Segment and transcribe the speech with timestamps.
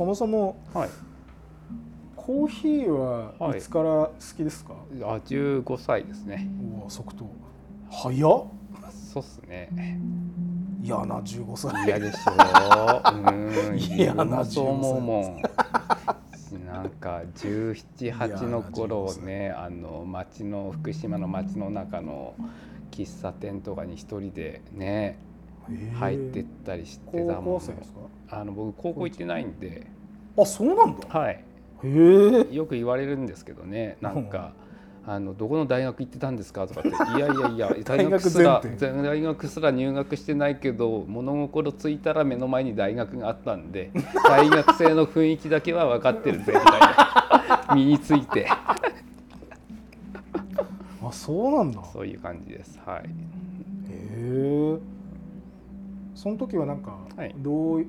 [0.00, 0.88] そもそもはい。
[2.16, 3.60] コーヒーはい。
[3.60, 4.72] つから好きですか、
[5.02, 6.48] あ15歳ですね。
[6.80, 7.26] うわ即答。
[7.90, 8.46] 早っ。
[9.12, 9.68] そうっすね。
[10.82, 11.84] 嫌な15歳。
[11.84, 12.30] 嫌でしょ。
[13.12, 13.78] ううん。
[13.78, 15.42] 嫌なそう思うもん。
[16.66, 22.34] なんか1718の頃ねあの町の福島の町の中の
[22.90, 25.18] 喫茶店とかに一人でね
[25.98, 28.40] 入ってったりして高たもん校生ですか？
[28.40, 29.86] あの僕高校行ってないんで
[30.42, 31.06] あそうなんだ。
[31.08, 31.44] はい。
[31.84, 32.54] へえ。
[32.54, 34.52] よく言われるんですけどねなんか。
[35.06, 43.90] あのどこの大学行ってたんですかとかって「いやいやいや大学すら大学すら入学してないけど物心ついたら目の前に大学があったんで
[44.28, 47.00] 大学生の雰囲気だけは分かってるぜ」みたいな。
[47.74, 48.46] 身について。
[51.02, 51.80] あそうなんだ。
[51.80, 52.78] へそういう感じです。
[52.84, 53.10] はい、
[53.90, 54.78] え。
[56.14, 57.34] その時はなんかはい。
[57.38, 57.86] どうい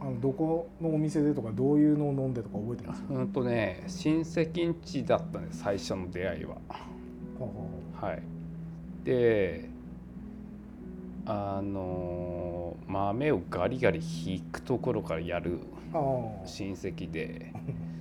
[0.00, 3.02] あのどこのお店でとかどういうのを飲んでとか覚えてます？
[3.08, 6.56] うんとね親戚ん家だったんです最初の出会いは。
[8.00, 8.22] はい、
[9.04, 9.68] で
[11.26, 15.58] あの豆をガリガリ引くところからやる
[16.44, 17.52] 親戚で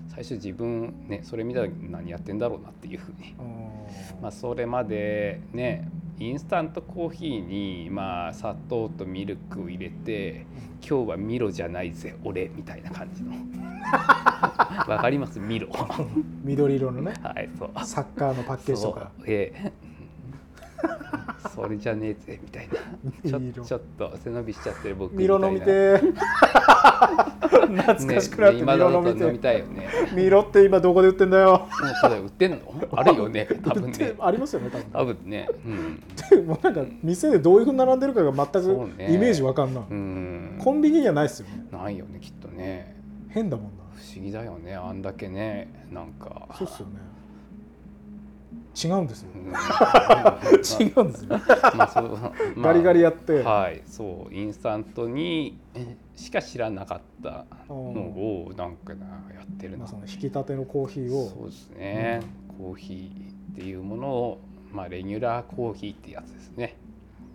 [0.07, 5.89] 最初自分ねそれ見たら何やってんだろうなっていうふうに、 あまあ、それまでね
[6.19, 10.45] インスタントコーヒーにまあ砂糖とミルクを入れて
[10.87, 13.33] 「今日はミロじゃないぜ俺」みたいな感じの。
[14.87, 15.39] わかります？
[15.39, 15.67] ミロ。
[15.69, 16.05] は
[16.43, 17.13] 緑色のね。
[17.13, 17.69] いそう。
[17.85, 19.11] サッカーのパッケージとか。
[19.17, 19.25] そう。
[19.27, 19.71] ええ
[21.53, 22.75] それじゃねえぜみたいな。
[23.29, 25.47] ちょちょっと背伸びしちゃってる僕みたいな。
[25.47, 25.65] 飲みて。
[25.67, 26.13] ー
[27.67, 29.87] 懐かしくなってミ今ロだと飲みたいよね。
[30.11, 31.49] ーミロって今どこで売ってんだよ。
[31.51, 31.67] もう
[32.01, 32.59] それ売ってんの？
[32.91, 34.15] あるよね 多分ね。
[34.19, 35.49] ありますよね多分多分ね。
[35.65, 36.03] うん。
[36.29, 39.13] でもなんか店でどういうふうに並んでるかが全くね。
[39.13, 40.59] イメージわかんない、うん。
[40.59, 41.65] コンビニにはないですよね。
[41.71, 42.95] ないよねきっとね。
[43.29, 43.71] 変だもんな。
[43.95, 46.47] 不思議だよねあんだけねなんか。
[46.57, 47.16] そうっすよね
[48.83, 49.29] 違うんですよ。
[49.33, 49.47] うん。
[50.87, 51.29] 違うんですよ。
[51.75, 52.17] まあそう
[52.55, 52.73] まあ。
[52.73, 53.41] ガリガリやって。
[53.41, 53.81] はい。
[53.85, 59.79] そうインスタントにえしか知らなかったのをなんかなやってるな。
[59.79, 61.27] まあその引き立てのコーヒーを。
[61.29, 62.21] そうですね、
[62.57, 64.37] コーヒーっていうものを
[64.71, 66.75] まあレギュラーコーヒーってやつですね。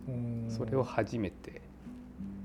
[0.09, 0.47] うん。
[0.49, 1.61] それを初めて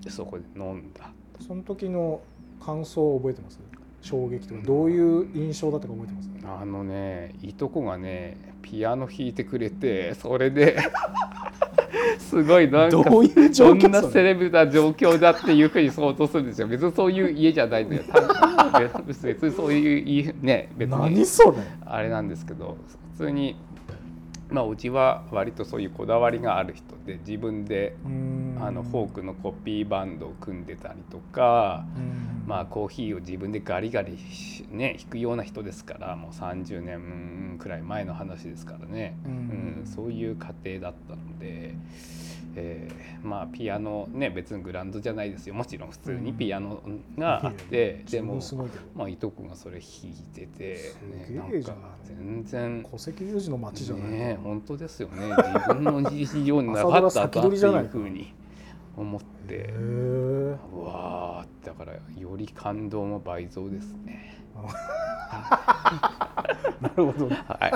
[0.07, 1.12] そこで飲んだ。
[1.40, 2.22] その時の
[2.59, 3.59] 感想を覚えてます？
[4.02, 6.30] 衝撃とかどういう印象だったか覚えてます？
[6.62, 10.78] あのねいとこがねピアノ弾いてくれてそれで
[12.19, 16.68] すごいなんかどういう状どんなセレブな状況だっていうふうに想像するんですよ。
[16.68, 18.03] 別にそういう家じゃないんだよ
[19.06, 20.97] 別にそういう家ね別に。
[21.00, 21.57] 何それ？
[21.86, 22.78] あれなんですけど
[23.18, 23.56] 普通に
[24.50, 28.38] まあうちは割とそういうこだわりがある人で自分でうん。
[28.59, 32.44] あのフォークのコピーバンドを組んでたりとか、うん。
[32.47, 41.75] まあ、コーヒーを自分でガリガリしね弾くような人ですからもう30年くらい前の話ですからね、ううんんそういう家庭だったので、
[42.59, 45.53] えーまあピアノね別にグランドじゃないですよ。
[45.53, 46.81] もちろん普通にピアノ
[47.18, 48.84] があって、でもすごいけど。
[48.95, 55.28] まあ、いとこがそれ弾いてて、すね、げなんか全然戸籍有事の町じゃないね本当ですよね。
[55.29, 58.34] 自分の事情になかったんだっていうふうに
[58.95, 59.74] 思って。
[59.74, 62.01] うわーだからよ
[62.35, 64.35] り感動も倍増ですね。
[66.81, 67.29] なるほど。
[67.29, 67.72] はい。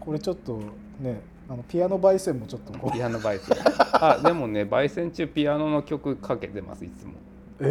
[0.00, 0.58] これちょっと
[1.00, 2.92] ねあのピアノ焙煎もちょっとこう。
[2.92, 3.56] ピアノ焙煎。
[3.92, 7.12] あでもね焙煎中ピアノの曲かけてますいつも。
[7.60, 7.64] え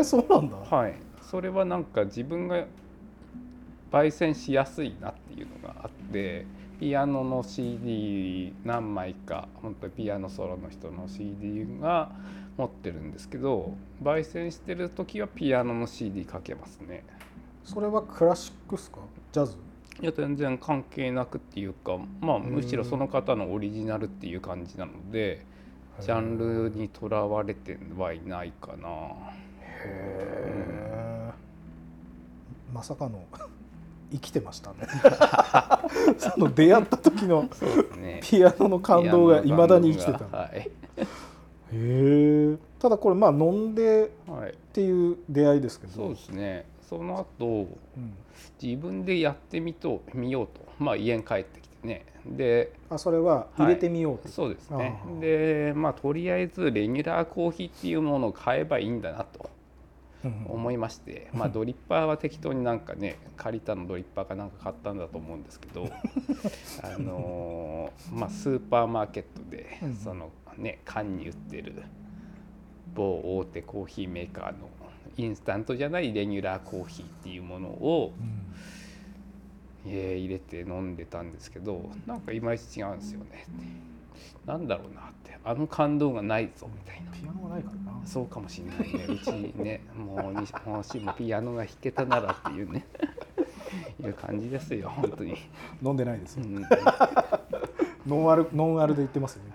[0.00, 0.56] ー、そうなんだ。
[0.56, 0.94] はい。
[1.22, 2.64] それはなんか自分が
[3.90, 6.46] 焙煎しやすいなっていうのがあって
[6.80, 12.10] ピアノの CD 何枚か本当にピアノソロの人の CD が
[12.56, 17.04] 持ってるんですけど焙煎してる時はピアノの CD かけますね。
[17.64, 18.98] それはクラシックっすか？
[19.32, 19.56] ジャズ？
[20.00, 25.44] いや全然関係なくっていうかまあむしろその方のオリジナルっていう感じなので
[26.00, 28.88] ジャンルにとらわれてはいないかな。
[28.88, 31.32] へえ
[32.72, 33.22] まさかの
[34.10, 34.78] 生きてましたね。
[36.18, 37.48] その出会った時の
[37.98, 38.20] ね。
[38.24, 40.24] ピアノの感動がいまだに生きてた。
[40.24, 40.70] へはい、
[41.72, 45.92] えただこれまあ飲んではい、っていう出会いですけど。
[45.92, 46.66] そうですね。
[46.88, 47.46] その後
[47.96, 48.14] うん
[48.62, 50.60] 自分でやってみと見ようと。
[50.78, 52.06] まあ家に帰ってきてね。
[52.26, 55.00] であそれは入れてみようと、そうですね。
[55.20, 59.50] でまあとりあえずレギュラーコーヒーっていうものを買えばいいんだなと
[60.24, 65.88] うん思いまして、 まあ、ドリッパーは適当になんかね借りたのドリッパーかなんか買ったんだと思うんですけど。
[66.82, 69.94] あのーまあ、スーパーマーケットでうん。
[69.94, 71.82] そのね缶に売ってる
[72.94, 74.68] 某大手コーヒーメーカーの
[75.16, 78.12] インスタントじゃないレギュラーコーヒーっていうものを、
[79.86, 83.46] えー入れて飲んでたんですけどなんかいまいち違うんですよね。
[84.46, 85.38] なんだろうなって。
[85.44, 87.10] あの感動がないぞみたいな。
[87.10, 88.06] ピアノがないからな。
[88.06, 89.14] そうかもしれないね。
[89.14, 92.86] うちねもうに もしもピアノが弾けたならっていうね。
[94.00, 95.34] いう感じですよ本当に、
[95.82, 96.44] 飲んでないですよ。
[96.44, 96.66] うん、
[98.06, 99.52] ノンアルノンアルで言ってますよね。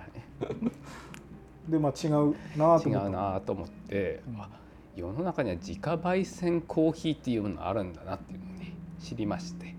[1.70, 3.08] でまあ違うなと違思った。
[3.08, 4.42] うなと思って、うん。
[4.42, 4.50] あ
[4.98, 9.76] 世の中には自家焙煎コーヒーっていうものがあるんだなっていうのをね知りまして。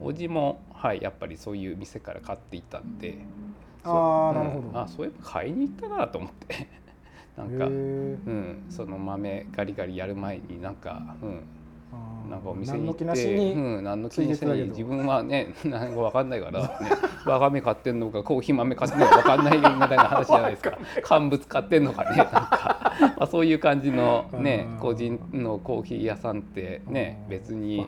[0.00, 0.06] うん。
[0.06, 3.16] おじも、はい、やっぱりそういう店から買っていたんで
[3.84, 4.68] ああなるほど。
[4.68, 6.68] うんあそういえば買いに行ったなと思って。
[7.36, 11.40] なんか、うん、その豆ガリガリやる前になんか、うん、
[12.32, 16.70] なんかお店に行って何の何の気なしつい自分はね何か分かんないから、ね、
[17.26, 20.78] わがめ買ってんのかコーヒー豆買ってんのか分かんないみたいな話じゃないですか。
[21.02, 24.78] 乾物買ってんのかねなんか、まあ、そういう感じのねうん。
[24.78, 27.30] 個人のコーヒー屋さんってねうん。
[27.30, 27.86] 別に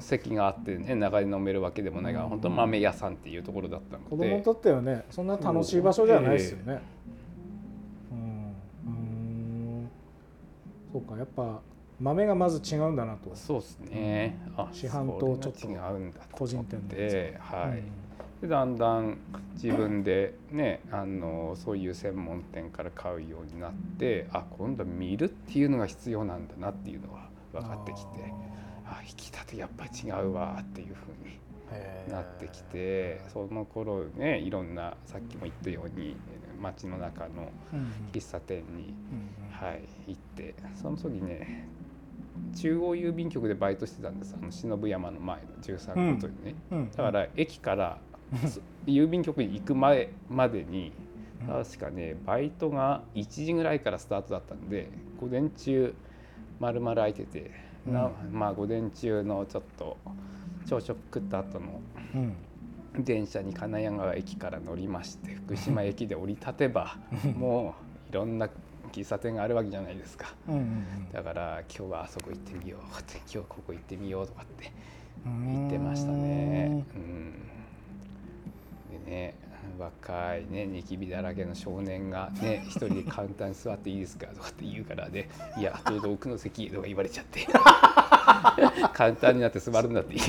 [0.00, 2.30] 席があってね長で飲めるわけでもないからうん。
[2.30, 4.28] 本当豆屋さんっていうところだった子ので。
[4.30, 6.82] 供にとってはねそんな楽しい場所じゃないですよね。
[8.10, 8.18] うん。
[8.86, 9.90] うん。
[10.92, 11.60] そうかやっぱ
[12.02, 13.30] 豆がまず違うんだなと。
[13.34, 14.38] そうですね。
[14.56, 17.38] あ市販とちょっと違うんだと個人店のやつて。
[17.40, 17.78] はい。
[17.78, 18.02] うん。
[18.42, 19.18] でだんだん
[19.54, 28.32] 自分でねあのそういう専門店から買うようになってあ今度は見るっていうのが必要なんだなっていうのが分かってきて
[28.84, 36.16] あ引き立てやっぱり違うわっていうふうになってきてその頃ねいろんなさっきも言ったように
[36.60, 39.32] 街の中のうん喫茶店に、うん。
[39.52, 41.68] はい、行ってその時ね
[42.54, 44.34] 中央郵便局でバイトしてたんです。
[44.38, 46.54] あの忍山の前の13号というね。
[46.70, 46.90] うん。
[46.90, 47.98] だから駅から
[48.46, 50.92] そ 郵便局に行く前までに
[51.40, 51.46] うん。
[51.46, 54.88] 確かねバイトが1時ぐらいからスタートだったんで
[55.20, 55.94] 午前中
[56.60, 57.50] 丸々空いてて、
[57.86, 59.96] なまあ午前中のちょっと
[60.66, 61.80] 朝食食った後の
[62.14, 62.34] うん。
[62.98, 66.98] 電車に金谷川駅から乗りまして福島駅で降り立てば
[67.36, 67.74] も
[68.06, 68.50] ういろんな
[68.92, 70.34] 喫茶店があるわけじゃないですか。
[70.48, 74.72] うんうんだから今日はあそこ行ってみようって今日ここ行ってみようとかって
[75.26, 75.52] うん。
[75.52, 76.84] 言ってましたね。
[76.94, 77.32] うん、
[79.04, 79.34] でね
[79.78, 85.28] 若いねニキビだらけの少年がね一人でカウンターに座っていいですかとかって言うからね
[85.58, 87.46] 「いやどうぞ奥の席へ」とか言われちゃって。
[88.92, 90.28] カウンターになって座るんだって言う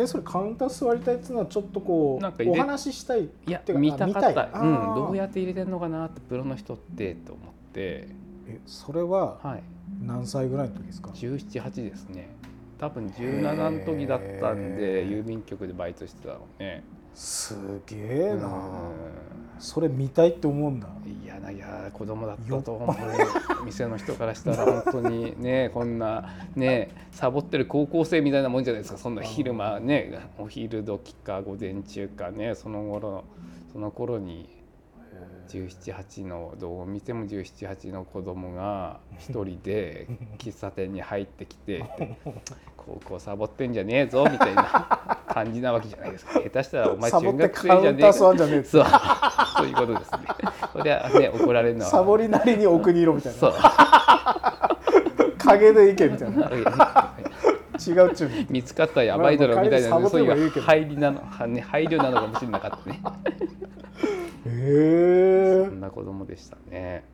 [0.00, 4.60] えそれカウンター座りたいっていうのはちょっとこうおなんか入れ話ししたいいや見たかった。
[4.60, 8.08] うん、どうやって入れてんのかなってプロの人ってと思って。
[8.46, 9.62] えそれははい。
[10.02, 12.30] 何歳ぐらいの時ですか？178ですね。
[12.78, 16.82] 多分17の時だったんで郵便局でバイトしてたのね。
[17.14, 17.54] す
[17.86, 18.46] げえな。
[18.46, 18.50] う
[19.60, 20.88] それ見たいって思うんだ。
[20.88, 28.98] んいやないや子供だったと思う店の人からしたら本当にね こんなねサボってる高校生みたいなもんじゃないですか。
[28.98, 33.24] そんな昼間ねお昼時か午前中かねその頃
[33.72, 34.60] その頃に
[35.48, 40.06] 1718のどう見ても1718の子供が一人で
[40.38, 41.84] 喫茶店に入ってきて
[42.86, 44.64] 高校サボってんじゃねえぞみたいな
[45.28, 46.40] 感じなわけじゃないですか。
[46.40, 48.86] 下手したらお前中学生じゃねえかんじゃねえってそう
[49.56, 50.18] そういうことですね。
[50.72, 51.90] それはね怒られるのは。
[51.90, 53.52] サボりなりに奥にいろみたいそう。
[53.52, 53.56] な
[55.38, 56.50] 影で行けみたいな。
[57.80, 58.30] 違うっちゅう。
[58.30, 63.00] の見つかったらやばいだろみたいな、まあまあそういう入りなのはね配慮なのかもしれなかったね。
[64.46, 67.04] へえそんな子供でしたね。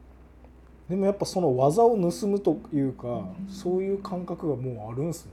[0.89, 5.33] でもやっぱその技を盗むというかそういう感覚がもうあるんすね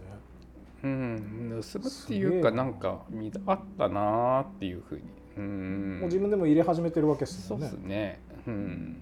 [0.84, 1.62] うん。
[1.62, 3.06] 盗むっていうかななんか
[3.46, 5.02] あったなーっていうふうに。
[5.38, 6.00] うん。
[6.00, 8.20] もう自分でも入れ始めてるわけですそうですね。
[8.48, 8.98] うん。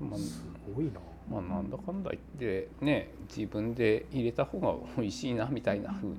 [0.00, 0.92] まあすごいな。
[1.30, 6.14] まあなんだかんだ言ってね自分で入れた方が美味しいなみたいなふうに。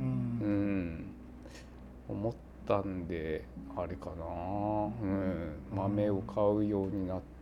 [0.00, 0.88] ううん。
[1.00, 1.04] ん
[2.08, 2.32] 思っ
[2.66, 3.44] たんで
[3.76, 4.24] あれかな、
[5.02, 7.35] うん、豆を買うようになって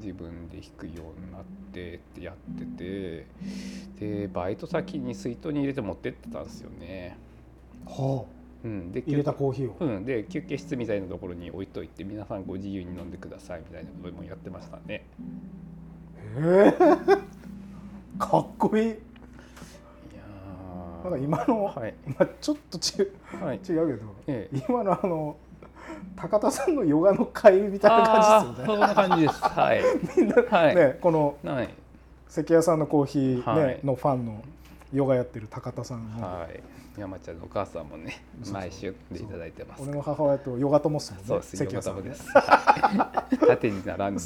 [0.00, 3.26] 自分で引くようになってってやってて
[3.98, 7.16] でバイト先に水筒に入れて持ってってたんですよね。
[7.86, 8.24] は
[8.62, 9.76] うん、であ入れたコーヒーを。
[9.80, 15.04] うん、で休憩室みたいなところに置いといて皆さんご自由に飲んでくださいみたいなこともやってましたね。
[16.36, 16.72] へえ
[18.18, 18.84] かっこいい。
[18.84, 21.10] いやー。
[21.10, 23.08] なんか今の、はい、今ちょっとち
[23.40, 24.64] はい、違うけどええ。
[24.68, 25.36] 今のあの
[26.16, 28.66] 高田さんのヨガの会みたいな感じですよね。
[28.66, 29.42] そんな感じです。
[29.42, 29.82] はい。
[30.16, 30.76] みんな、はい。
[30.76, 31.68] ねこのはい。
[32.28, 34.42] 関谷さんのコーヒー、ねはいのファンの
[34.92, 36.60] ヨガやってる高田さんの、はい。
[36.98, 39.82] 山ちゃんのお母さんもね毎週でいただいてます。
[39.82, 41.56] 俺の母親とヨガ友っすもんねそうです。
[41.56, 42.02] 関谷さんね。
[42.02, 42.28] ヨガ友です。
[42.32, 43.38] はい。
[43.46, 44.20] 縦に並んで。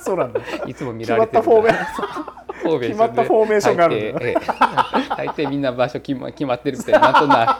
[0.00, 0.16] そう。
[0.16, 0.40] なんだ。
[0.66, 1.40] いつも見られてる。
[1.40, 2.33] った
[2.64, 4.20] フォーメーションで決まったフォーメーションがあるんだ。
[4.20, 4.34] 大抵ええ。
[5.16, 7.58] 大抵みんな場所決ま決まってるみたいななんとな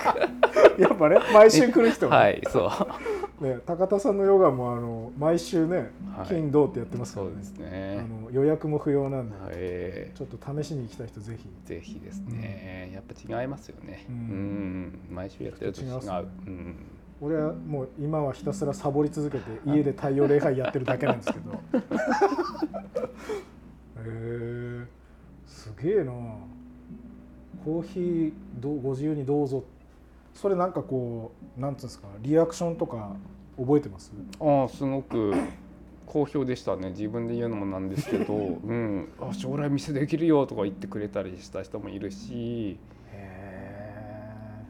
[0.79, 2.71] やっぱね毎週来る人くはねはいそ
[3.41, 3.45] う。
[3.45, 6.27] ね高田さんのヨガもあの毎週ねはい。
[6.29, 7.33] 金土ってやってますからね。
[7.35, 11.49] そうですあねの予約も不要なんで、えちょっと試しに行きたい人ぜひ。
[11.67, 12.91] えぜひですね。
[12.95, 14.05] やっぱ違いますよね。
[14.09, 14.19] ううん。
[14.87, 15.87] ん毎週やってると違う。
[15.89, 16.01] ね。
[16.47, 16.77] うん。
[17.21, 21.53] 俺はもう今はひたすらサボり続けて家で太陽礼拝やってるだけなんですけど。
[21.53, 21.59] へ
[23.99, 24.87] え
[25.47, 26.13] すげえな。
[27.65, 29.65] コーヒーどうご自由にどうぞ。
[30.35, 33.15] それなんかこうなんつうんですかリアクションとか
[33.57, 34.13] 覚えてます？
[34.41, 35.33] ああすごく
[36.07, 36.91] 好評でしたね。
[36.91, 42.79] 自分で言うのもなんですけど、 うん、あ将来店できるよとか言ってくれたりした人もいるし。
[43.13, 44.65] へ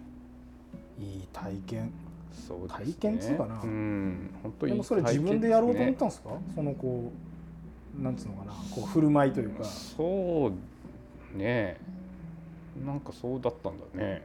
[1.00, 1.90] えいい体験。
[2.33, 2.85] そうですね。
[2.87, 3.61] 体験っつうかな。
[3.62, 4.31] うん。
[4.43, 6.31] 本当にでもそれ自分でやろうと思ったんですか？
[6.54, 7.24] そのこう
[8.02, 9.64] なんつうのかなこう振る舞いというか。
[9.64, 10.52] そ
[11.34, 11.78] うね。
[12.84, 14.22] なんかそうだったんだね、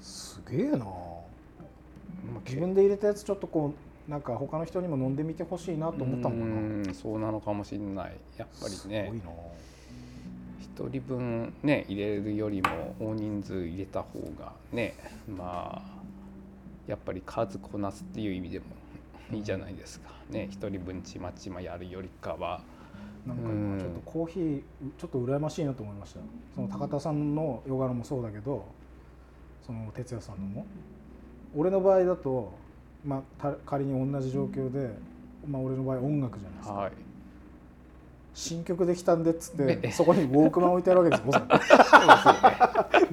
[0.00, 0.78] すげえな。
[0.78, 3.72] まあ自分で入れたやつちょっとこ
[4.06, 6.44] うなんか他の人にも飲んでみてほしいなと思ったのかな。
[6.44, 8.16] うんそうなのかもしれない。
[8.36, 8.78] やっぱりね。
[8.78, 9.24] すごいな。
[10.60, 12.68] 一人分ね入れるよりも
[12.98, 14.94] 大人数入れた方がね
[15.28, 15.82] まあ
[16.86, 18.64] やっぱり数こなすっていう意味でも
[19.32, 20.10] いいじゃないですか。
[20.30, 22.62] ね一人分ちまちまやるよりかは
[23.26, 23.36] なん
[23.78, 24.62] かちょっとコーヒー
[24.98, 26.20] ちょっと羨ましいなと思いました。
[26.54, 28.64] その高田さんのヨガのもそうだけど
[29.64, 30.66] その哲也さんのも。
[31.54, 32.52] 俺の場合だと
[33.04, 34.90] まあた仮に同じ状況で
[35.46, 36.74] まあ俺の場合音楽じゃないですか。
[36.74, 36.92] はい。
[38.34, 41.32] 新曲できたんでっつっえてそこにウォークマン置いてあるわけですよ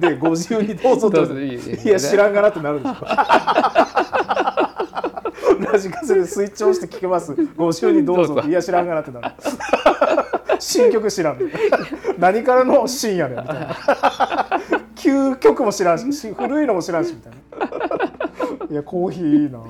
[0.00, 1.18] でご自由にどうぞと。
[1.18, 2.94] どうぞいや知らんがなってなるでしょ
[5.72, 7.34] ラジカセでスイッチオンして聞けます。
[7.54, 8.34] ご自由にどうぞ。
[8.34, 8.48] どうぞ。
[8.48, 9.34] いや知らんがなってなる
[10.60, 11.38] 新曲知らん
[12.18, 13.76] 何からの新やねんみたいな。
[14.94, 17.38] 旧曲も知らんしし古いのも知らんしみたいな。
[18.70, 19.60] いやコーヒーいいな。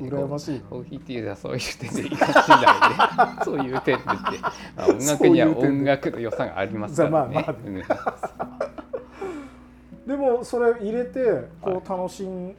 [0.00, 0.60] 羨ましいな。
[0.68, 3.38] コーヒーっていうのはそういう点でいいかもしれないね。
[3.44, 4.22] そういう点でま
[4.76, 7.46] あ、音楽には音楽の良さがありますからね。
[10.06, 10.16] で。
[10.16, 12.54] もそれ入れてこはう楽しん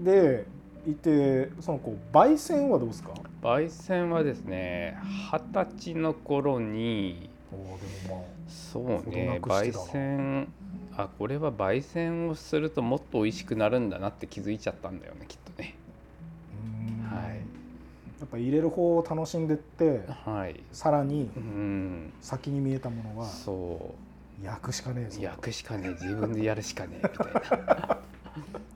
[0.00, 0.44] で
[0.86, 3.10] いてそのこう焙煎はどうですか？
[3.42, 4.96] 焙煎はですね
[5.32, 7.30] 二十歳の頃に
[8.48, 10.52] そう程ね焙煎
[10.96, 15.74] あこれは焙煎をするともっと美味しくなるんだなって気づいちゃったんだよねきっとね。
[17.08, 17.36] はい。
[18.20, 20.60] やっぱ入れる方を楽しんでってはい。
[20.72, 22.12] さらにうん。
[22.20, 23.94] 先に見えたものはそ
[24.42, 27.98] 焼くしかねえぞう焼くしかねえ自分でやるしかねえみたいな。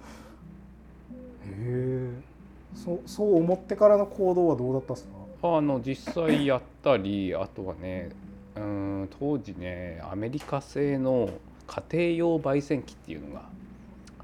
[2.75, 5.05] そうそう思ってからの行動はどうだったっす
[5.41, 5.57] か？
[5.57, 8.11] あの実際やったりあとはね
[8.57, 11.29] うん当時ねアメリカ製の
[11.67, 12.05] 家庭
[12.35, 13.43] 用焙煎機っていうのが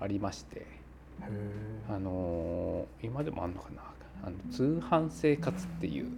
[0.00, 0.66] ありまして
[1.88, 3.82] あのー今でもあんのかな？
[4.24, 6.08] あの通販生活っていう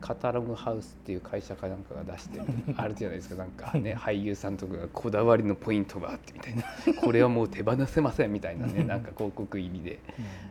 [0.00, 2.44] カタログハウスっていう会社かなんかが出してる
[2.76, 3.34] あるじゃないですか。
[3.36, 6.64] なんかね俳優さんとかがこだわりのポイントがあってみたいな。
[7.00, 9.98] これはもう手放せませんみたいなねなんか広告入りで、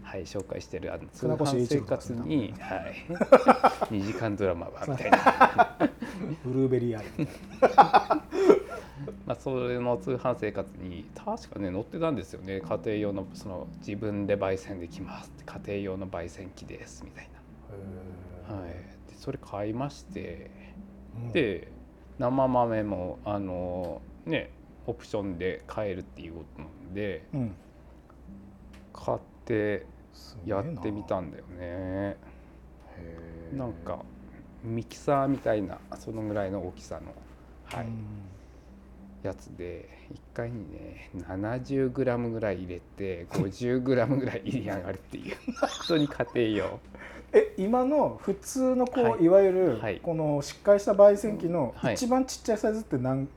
[0.04, 2.96] はい、紹介してるあの通販生活に、はい、
[3.94, 5.78] 2時間ドラマはみたいな、
[6.44, 7.06] ブルーベリーアイ
[9.26, 12.62] まあ、それの通販生活に確かね載ってたんですよね。
[12.62, 15.32] 家庭用のその自分で焙煎できます。
[15.46, 17.30] 家庭用の焙煎機ですみたい
[17.70, 17.82] な、は
[18.56, 20.50] い、でそれ買いまして
[21.34, 21.68] で
[22.18, 24.52] 生豆もあのね
[24.88, 27.40] オプションで買えるっていうことなんでうん。
[27.42, 27.56] うん
[29.00, 29.86] 買って
[30.46, 32.18] やってみたんだよね。
[33.54, 34.04] なんか
[34.64, 37.14] ミキサーみたいなそのぐらいの大きさの、
[37.64, 37.88] はい。
[37.88, 38.06] うん。
[39.22, 43.84] やつで1回にね 70g ぐらい入れて 50g
[44.18, 45.38] ぐらい入れ上がるっていう。
[45.60, 46.80] 本当に家庭用
[47.32, 49.24] え今の普通のこう、はい。
[49.24, 50.00] い、わゆるはい。
[50.00, 51.94] このしっかりした焙煎機のはい。
[51.94, 53.28] 一番ちっちゃいサイズって何？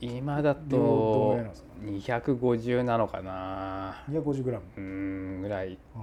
[0.00, 1.68] 今だ量どのぐらいとなんですか
[2.32, 5.78] 250なのかな 250g うーんぐらい。
[5.94, 5.98] あ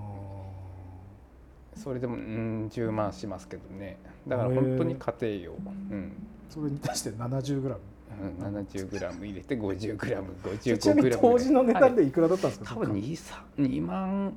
[1.76, 3.98] それでもうん10万しますけどね。
[4.28, 6.12] だから本当に家庭用、うん。
[6.50, 7.76] ーそれに対して 70g
[8.18, 13.18] うん、70g 入れて 50g55g ちなみに当時の値段で、でいくらだったんですか、多分 2,
[13.58, 14.34] 2万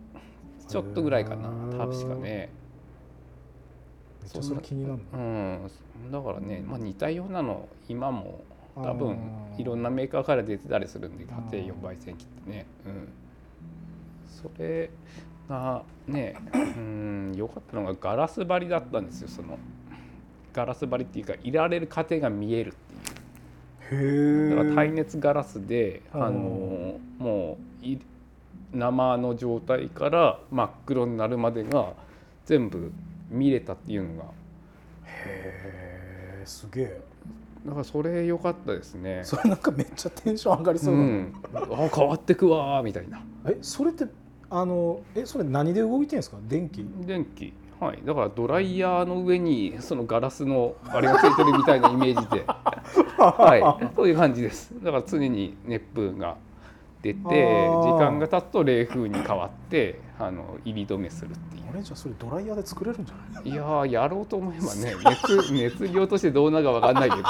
[0.67, 1.49] ちょっとぐらいかな。
[1.87, 2.51] 確かね
[4.35, 5.71] めっちゃそれ気になるうん。
[6.13, 8.45] だからね、まあ、似たようなの今も
[8.77, 9.19] 多分
[9.57, 13.09] いろんなメーカーから出てたりするんで家庭用焙煎機ってね、うん、
[14.29, 14.91] それ
[15.49, 17.33] がねうん。
[17.37, 19.59] 良かったのがガラス張りだったんですよその。
[20.53, 22.75] ガラス張りっていうかいられる過程が見えるっ
[23.89, 24.51] ていう。
[24.51, 26.23] へえだから耐熱ガラスで、うん。
[26.23, 27.99] あのもうい
[28.73, 31.95] 生の状態から真っ黒になるまでが
[32.45, 32.93] 全部
[33.31, 34.25] 見れたっていうのが。
[35.05, 37.01] へえすげえ。
[37.67, 39.21] だからそれ良かったですね。
[39.25, 43.21] それなんかめっちゃテンション上がりそうな、ん、あ変わってくわーみたいな。
[43.47, 44.07] えそれって
[44.51, 46.39] あのえそれ何で動いてるんですか？
[46.49, 46.87] 電気？
[47.07, 47.53] 電気。
[47.81, 48.03] はい。
[48.05, 52.45] だからドライヤーの上にそのガラスのあれがついてるみたいなイメージで。
[53.19, 53.91] はい。
[53.95, 54.73] そういう感じです。
[54.83, 56.37] だから常に熱風が
[57.03, 61.63] 出て時間が経つと冷風に変わってあの入り止めするっていう。
[61.71, 63.49] あれじゃあそれドライヤーで作れるんじゃない？
[63.49, 67.23] いやーやろうと思えばね 熱熱量としてどうなるか分かんないけど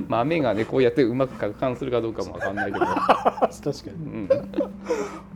[0.08, 3.94] 豆がねこうやってうまく攪拌するかどうかも分かんないけど、 確かに。
[3.94, 4.28] うん、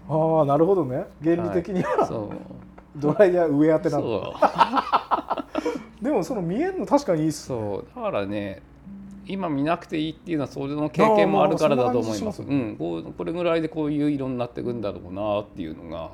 [0.08, 1.06] ああなるほどね。
[1.22, 2.30] 原理的には、そう。
[2.96, 5.44] ドライヤー上当てなんだ
[6.02, 7.58] でもその見えるの確かにいいっすね。
[7.58, 7.86] そう。
[7.94, 8.62] だからね
[9.26, 12.42] 今見なくていいっていうのはそれの経験もあるからだと思います。
[12.42, 16.10] うん、これぐらいでこういう色になっていくんだろうなっていうのが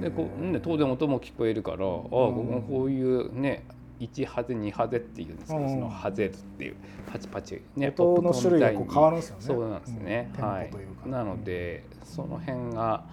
[0.00, 3.64] でこう、ね、当然音も聞こえるからああこここういうね
[4.00, 5.68] 1ハゼ2ハゼっていうんですけど、うん。
[5.70, 6.76] そのハゼっていう
[7.10, 9.42] パチパチね音の種類がこうポップコーンみたいに変わるんですよね。
[9.42, 10.44] そうなんですね、うん。
[10.44, 10.70] はい。
[11.06, 13.04] なのでその辺が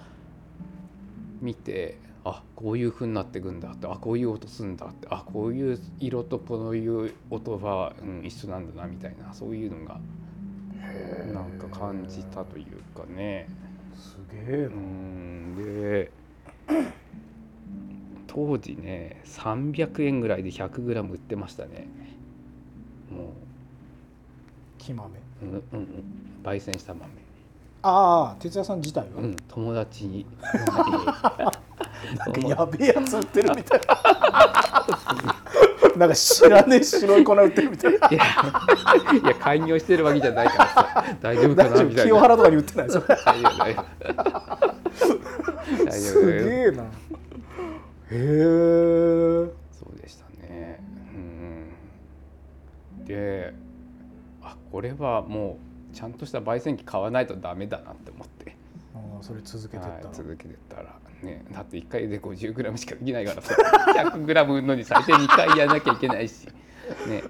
[1.42, 10.00] 見てあこういう風になっていくんだってあこういう音するんだってあこういう色とこういう音は、うん、一緒なんだなみたいなそういうのが
[11.34, 13.48] なんか感じたというかね。
[13.96, 15.56] すげえうな、ん。
[15.56, 16.12] で
[18.28, 21.88] 当時ね300円ぐらいで 100g 売ってましたね。
[23.12, 23.34] も
[24.78, 25.10] 木豆。
[25.42, 26.04] う、うんうんうん、
[26.44, 27.06] 焙煎した豆、
[27.82, 30.06] ああ哲也さん自体は、うん、友達。
[30.06, 30.26] に
[32.18, 33.98] なんかやべえやつ売ってるみたいな。
[35.98, 38.08] なんか知らねえ白い粉売ってるみたいな。
[38.10, 38.24] いや
[39.24, 41.06] いや開業してるわけじゃないからさ。
[41.22, 41.70] 大丈夫かな？
[41.70, 42.04] みたいな。
[42.04, 43.06] 清原とかに売ってないそれ。
[43.08, 44.59] 大丈夫
[45.78, 46.32] 大丈夫す夫げ
[46.68, 46.84] えな。
[46.84, 46.88] へ
[48.12, 48.18] え。
[49.72, 50.80] そうでしたね。
[51.14, 53.54] うん、で
[54.42, 55.58] あこれはも
[55.92, 58.56] うちゃんとした焙煎機買わないとダメだなって思って、
[58.96, 63.56] ああそれ続けてったら、はい、続けてったら、ね、だって1回で 50g しかできないからさ
[63.96, 66.48] 100g 売るのに最低2回やらなきゃいけないし、
[67.08, 67.24] ね、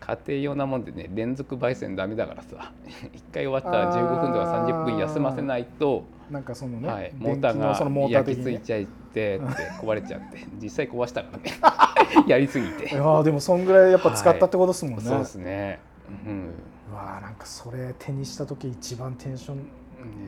[0.00, 2.72] 家庭用なもんでね連続焙煎ダメだからさ。
[2.86, 6.04] 1回終わったら15分とか30分休ませないと。
[6.30, 9.38] なんかそのね、はい、モ電ーターが焼き付いちゃってって
[9.80, 10.38] 壊れちゃって。
[10.60, 12.24] 実際壊したからね。
[12.26, 12.88] やりすぎて。
[12.88, 15.78] いやーでもそんぐらいやっぱ使ったってことですもんね、そうですね。
[16.26, 16.50] うん。
[16.92, 19.62] うわーなんかそれ手にした時一番テンションね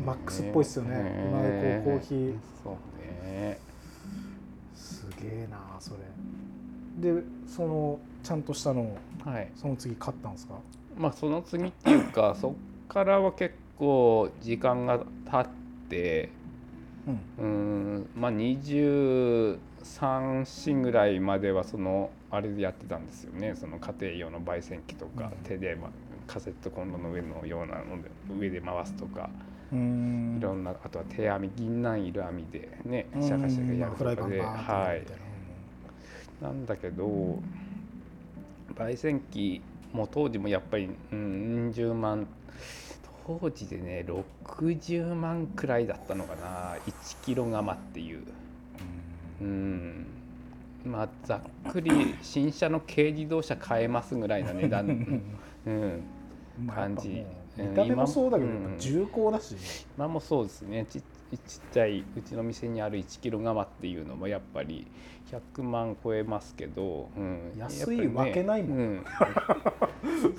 [0.05, 1.25] マックスっぽいっすよね。
[1.29, 2.35] 今までこうコーヒー。
[2.63, 2.75] そう
[3.33, 3.59] ね。
[4.75, 5.93] すげえなそ
[7.01, 7.13] れ。
[7.13, 9.51] でそのちゃんとしたのをはい。
[9.57, 10.55] その次買ったんですか？
[10.97, 12.53] まあその次っていうかそっ
[12.89, 15.66] からは結構時間が経って
[17.07, 17.21] うん。
[17.39, 17.43] う
[18.01, 19.59] んまあ23
[20.45, 23.55] 歳ぐらいまではそのあれでやってたんですよね。
[23.55, 25.45] その家庭用の焙煎機とか、うん。
[25.45, 25.91] 手で、まあ、
[26.27, 29.31] カセットコンロの上のようなので上で回すとか
[29.73, 30.39] うーん。
[30.39, 33.23] いろんなあとは手編み銀杏色編みでねうん。
[33.23, 35.07] シャカシャカやるとかで、はい。
[36.43, 36.51] な。
[36.51, 37.41] んだけど
[38.75, 42.27] 焙煎機も当時もやっぱりうん10万
[43.27, 46.77] 当時でね60万くらいだったのかな。
[46.87, 48.23] 1キロ釜っていう。
[49.41, 50.07] うん。
[50.85, 54.87] まあざっくり新車の軽自動車買えますぐらいな値段、
[55.67, 56.03] うん、
[56.73, 57.25] 感じ。
[57.57, 59.57] 見た目もそうだけどうん重厚だし、
[59.97, 60.87] 今もそうですね。
[60.89, 64.87] ちちっちゃいうちの店にある1キロ釜っていうのもやっぱり
[65.31, 68.79] 100万超えますけど、うん、安いやっぱりわけないもん。
[68.79, 69.05] うん、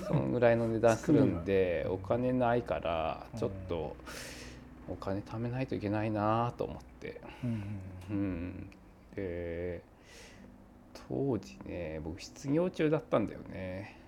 [0.06, 3.96] そのぐらいの値段するんでお金ないからちょっと
[4.88, 7.62] お金貯めないといけないなと思って、うん
[8.10, 8.70] うん、
[9.14, 9.82] で
[11.08, 13.98] 当時ね僕失業中だったんだよね。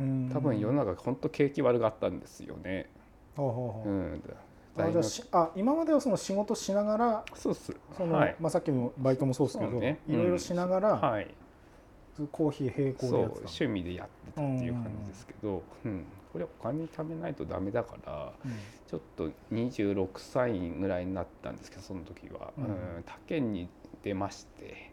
[0.00, 0.30] うん。
[0.32, 2.88] 多分世の中本当景気悪かったんですよね。
[3.36, 3.88] ほうほうほう。
[3.88, 4.22] うん、
[4.84, 7.74] あじゃあしあ今まではその仕事しながらそうっす。
[7.96, 8.36] その、はい。
[8.40, 9.98] まあ、さっきのバイトもそうですけど、そうね。
[10.08, 11.28] いろいろしながら、はい、
[12.32, 18.52] コーヒー並行で趣味でやってたっていう感じですけど、うんこれお金貯めないとダメだからうん。
[18.86, 22.64] ちょっと26歳ぐらいになったんですけどその時は、うん。
[22.64, 23.04] うん。
[23.06, 23.68] 他県に
[24.02, 24.92] 出まして。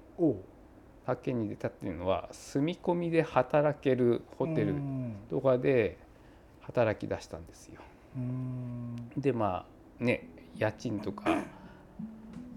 [1.06, 5.98] 他県に出たっていうのは住み込みで働けるホテルうんとかで
[6.62, 7.82] 働き出したんですよ。
[8.16, 8.96] うん。
[9.18, 10.28] でまあね
[10.58, 11.44] 家賃とか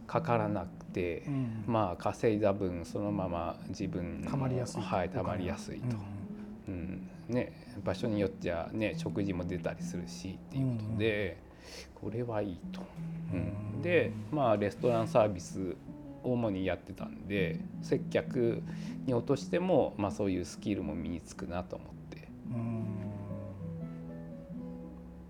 [0.07, 1.65] かからなくて、うん。
[1.67, 4.83] まあ稼いだ分そのまま自分のたまりやすい。
[4.83, 5.97] はいたまりやすいと、
[6.69, 6.75] うん
[7.29, 7.35] うん。
[7.35, 7.53] ね、
[7.85, 11.37] 場所によっちゃね食事も出たりするしっていうことで、
[11.95, 12.81] これはいいと。
[13.33, 15.77] うん、でまあレストランサービス
[16.23, 18.63] 主にやってたんで接客
[19.05, 22.29] に落としても、まあ、そういうスキルも身につくなと思って。
[22.51, 23.08] うん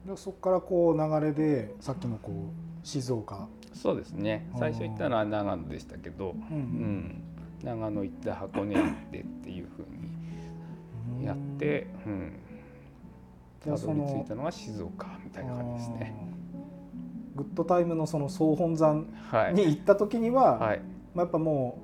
[0.09, 4.49] でそこからこう流れでさっきのこう静岡、そうですね。
[4.59, 7.23] 最初行ったのは長野でしたけど、うんうん、
[7.63, 12.33] 長野行って箱根行ってっていうふうにやって、うん、
[13.63, 16.15] たどり着いたのが静岡みたいな感じですね。
[17.37, 20.81] グッドタイムのその総本山はい、に行った時には、はい、
[21.15, 21.83] まあ、やっぱも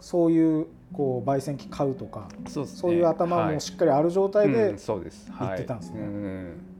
[0.00, 2.96] うそういうこう焙煎機買うとかそうね。
[2.96, 3.54] いう頭はい。
[3.54, 6.00] もしっかりある状態で、行ってたんですね。
[6.00, 6.73] うん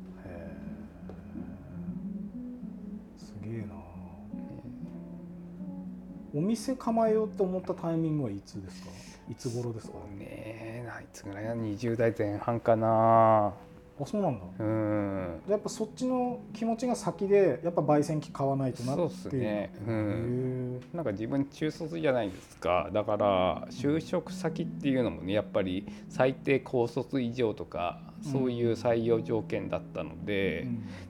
[6.35, 8.90] お店構えようと思ったタイミングはいつですか？
[9.31, 9.92] いつ頃ですか？
[9.94, 13.53] そうねいつぐらいな20代前半かな
[14.00, 14.44] あそうなんだ。
[14.59, 15.42] うん。
[15.48, 19.09] やっぱそっちの気持ちが先でやっぱ焙煎機買わないとなっていう。
[19.09, 19.72] そうっすね。
[19.87, 22.90] うへんなんか自分中卒じゃないですか。
[22.92, 30.66] だから就職先っていうのもねやっぱり最低高卒以上とかそういう採用条件だったのえ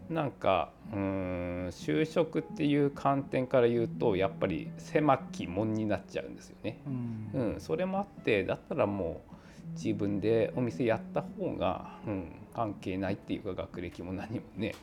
[0.08, 6.80] で、なんかうん就職っていう観点から言うとやっぱり狭き門になっちゃうんですよね。
[6.86, 7.30] うん。
[7.54, 9.34] うん、それもあってだったらもう
[9.72, 14.74] 自分でお店やった方が、うん、関係ないっていうか学歴も何もね。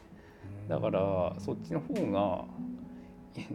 [0.67, 2.45] だからそっちの方が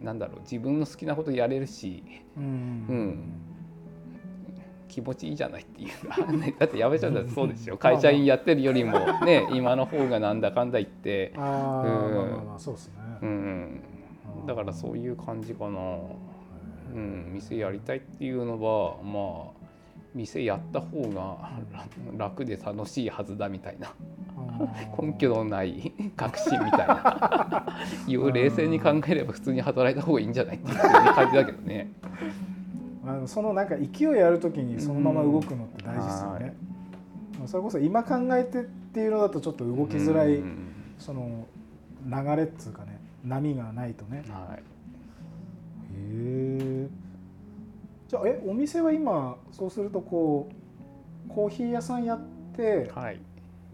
[0.03, 2.03] なんだろう自分の好きなことやれるし
[2.37, 2.45] うん。
[2.45, 3.33] うん。
[4.89, 6.55] 気持ちいいじゃないっていうかね。
[6.59, 7.77] だってやめちゃったらそうですよ。
[7.79, 12.47] 会社員やってるよりもね今の方がなんだかんだ言って、ああ、うん。
[12.47, 13.83] まあそうですね、うん、
[14.47, 15.81] だからそういう感じかな。
[16.95, 19.56] うん、店やりたいっていうのはまあ
[20.17, 21.51] 店やった方が
[22.17, 23.93] 楽で楽しいはずだみたいな
[25.01, 27.67] 根拠のない確信みたいな
[28.09, 31.91] いう冷静に考えれば普通に働いた方がいいんじゃないっていう感じだけどね。
[33.07, 36.57] あのそのなんか勢いある時にそのまま動くのって大事ですようんね。
[37.47, 40.67] それこそ今考えてっていうのだとちょっと動きづらい、うん
[40.99, 41.47] その
[42.07, 44.25] 流れっつうかね波がないとね。
[44.31, 44.63] はい、へ
[45.95, 46.89] え。
[48.09, 50.49] じゃあえお店は今そうするとこ
[51.29, 52.21] うコーヒー屋さんやっ
[52.57, 53.21] てはい、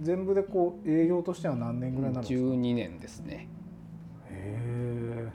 [0.00, 3.48] 全部でこう営業としては何年ぐらいになるんですか？12年ですね。
[4.28, 5.28] へえ。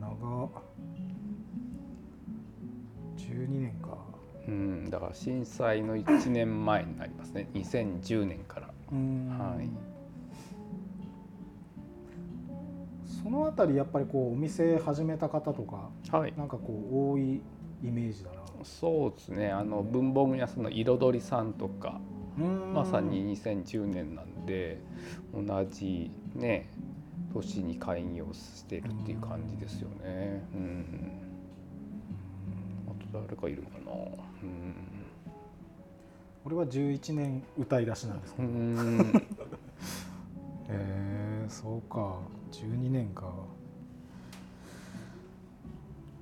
[0.00, 0.50] 長。
[3.18, 3.98] 12年か。
[4.48, 8.70] うん、だから震災の1年前になりますね2010年から。
[8.92, 9.68] うんはい
[13.22, 17.42] そのあたりやっぱりこうお店始めた方とかはいなんかこう多い
[17.82, 18.36] イメージだな。
[18.64, 19.50] そうですね。
[19.50, 22.00] あの文房具屋さんの彩りさんとか
[22.74, 24.78] まさに2010年なんで
[25.34, 26.70] 同じね
[27.32, 30.42] 年に開業してるっていう感じですよね。
[30.54, 31.12] うん、
[32.88, 33.92] あと誰かいるかな。
[34.42, 34.74] うん。
[36.44, 38.52] 俺は11年歌い出しなんですけうど、
[40.70, 42.18] えそうか。
[42.52, 43.32] 12年か。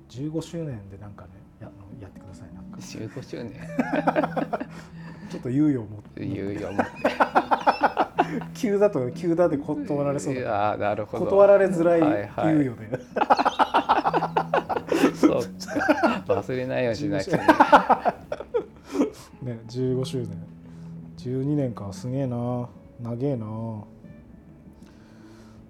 [0.09, 1.69] 15周年でなんかねや
[2.01, 2.77] やってくださいなんか。
[2.77, 3.53] 15周年
[5.29, 6.23] ちょっと猶予を持って。
[6.23, 6.69] いうよ
[8.53, 11.25] 急だと急だで断られそういだやなるほど。
[11.25, 12.55] 断られづらいはいはい。
[12.55, 12.89] 猶予で、
[15.15, 15.47] そうか。
[16.27, 17.37] 忘れないようにしないとね。
[19.41, 20.29] ね15周年。
[21.17, 22.69] 12年かすげえな。
[23.01, 23.45] 長えな。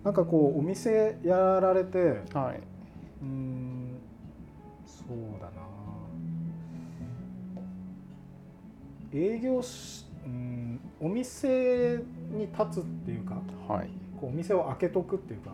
[0.03, 2.59] なんかこうお店やられてうはい。
[3.23, 3.99] ーん
[4.85, 5.68] そうだな
[9.13, 11.97] 営業しうんお店
[12.31, 13.89] に立つっていうかはい。
[14.19, 15.51] こうお店を開けとくっていうか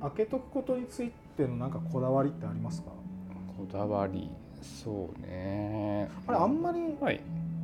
[0.00, 2.90] 開けとくことについてのなんかこだわりってありますか？
[3.56, 4.30] こだわり
[4.62, 6.08] そうね。
[6.26, 7.20] あれあんまりはい。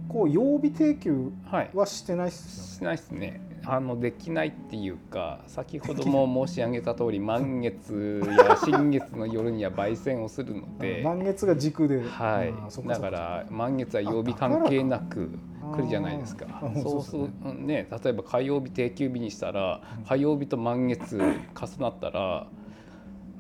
[0.09, 1.71] こう曜日提供はい。
[1.75, 12.55] はしてないっすしないですねあのできないっていうか先ほども申し上げた通り満月や新月の夜には焙煎をするので、 満月が軸で、はい。
[12.89, 15.31] だから満月は曜日関係なく
[15.75, 16.47] 来るじゃないですか。
[16.81, 20.05] そうするね例えば火曜日定休日にしたらうん。
[20.05, 22.47] 火曜日と満月重なったら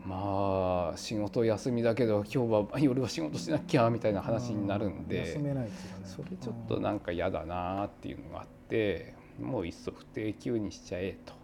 [0.04, 5.70] まあ仕事休みだけど今日は 夜は仕事しなきゃみたいな話になるんでね。
[6.04, 11.34] それちょっとなんか嫌だなっていうのがあってもういっそ不定休にしちゃえと。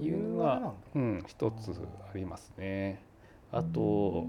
[0.00, 3.02] いいううのがうん、一つありますね。
[3.52, 4.26] あと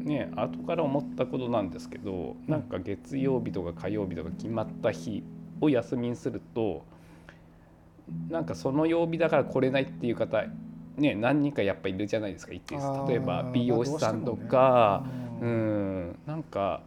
[0.00, 5.22] ね後から思ったことなんですけどなんか月曜日とか火曜日とか決まった日
[5.60, 6.82] を休みにすると
[8.28, 10.44] なんかその曜日だから来れないっていう方
[10.96, 13.08] ね何人かやっぱいるじゃないですか一定数。
[13.08, 16.82] 例えば美容師さんとまかあどうしてうんなんか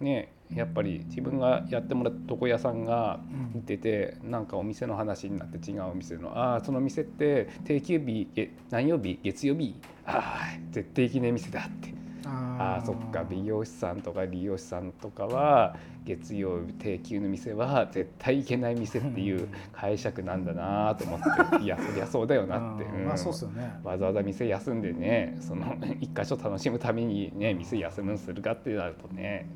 [0.00, 3.46] ねやっぱり自分がやってもらった床屋さんがうん。
[3.56, 11.96] 見ててなんかお店の話になって違うお店のああその店って定休日え何曜日月曜日ああ絶対行けない店だって。
[12.28, 21.20] ああそっか美容師さんとか理容師さんとかは月曜日定休の店は絶対行けない店っていう解釈なんだなと思っ
[21.58, 23.06] て いやそりゃそうだよなって、うんうん。
[23.06, 23.78] まあそうっすよね。
[23.84, 29.48] わざわざ店休んでねその一箇所楽しむためにね店休むにするかってなるとね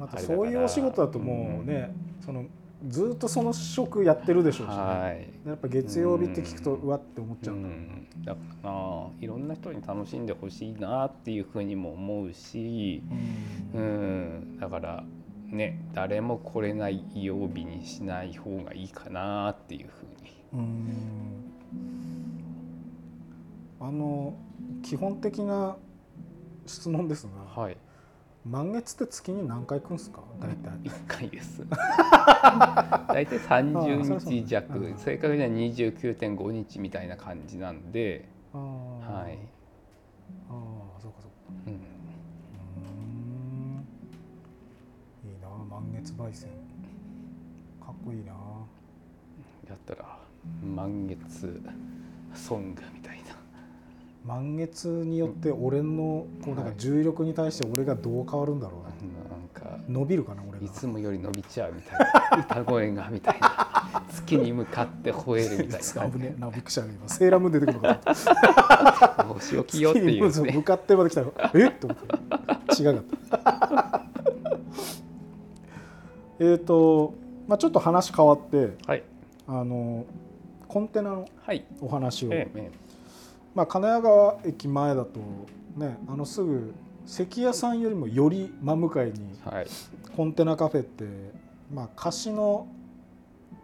[0.00, 2.46] またそういうお仕事だともうね、その
[2.88, 5.28] ずっとその職やってるでしょうしね、はい。
[5.46, 6.80] やっぱ月曜日って聞くとうん。
[6.80, 8.08] うわって思っちゃううん。
[8.24, 13.02] だ、からないろんな人に楽しんでほしいなっていうふうにも思うし、
[13.74, 15.04] うん、だから
[15.48, 20.32] ね誰も来れない曜日にしない方がいいかなっていうふうに。
[20.54, 20.90] うん。
[23.80, 24.34] あの
[24.82, 25.76] 基本的な
[26.64, 27.76] 質問ですが、はい
[28.44, 30.22] 満月って月に何回来るんですか？
[30.40, 30.72] 大体。
[30.84, 31.62] 1回です。
[31.68, 38.58] 大体30あそりゃそうだね日弱うん正確には29.5日みたいな感じなんで、は
[39.28, 39.38] い。
[40.48, 40.52] あ
[40.96, 41.52] あそうかそうか。
[41.66, 41.78] うん、うー
[45.28, 45.30] ん。
[45.30, 46.48] いいな満月焙煎。
[47.84, 48.32] かっこいいな。
[49.68, 50.18] やったら
[50.64, 51.60] 満月
[52.34, 53.36] ソングみたいな。
[54.24, 58.90] 満月によって俺のこうなんかはい重力に対して俺がどう変わるんだろうな、
[59.36, 62.44] なんか伸びるかな俺いがつもより伸びちゃうみたいな。
[62.60, 63.70] 歌声がみたいな。
[64.12, 65.80] 月に向かって吠えるみたい
[66.10, 66.18] な。
[66.18, 66.40] ねえ。
[66.40, 70.52] なびっくりした今セーラームーン出てくるのかなお仕置きよっていうね。
[70.52, 71.68] 向かってまで来たらえ？
[71.68, 73.02] っと思って違かっ
[73.42, 74.02] た。
[76.38, 77.14] えっと
[77.48, 79.02] まあちょっと話変わってはい。
[79.48, 80.04] あの
[80.68, 81.64] コンテナのはい。
[81.80, 82.70] お話を、えええ
[83.54, 85.20] まあ、金谷川駅前だと
[85.76, 86.74] ねあのすぐ
[87.06, 89.12] 関屋さんよりもより真向かいに
[89.46, 89.66] えはい。
[90.14, 91.04] コンテナカフェって、
[91.72, 92.68] まあ、貸しの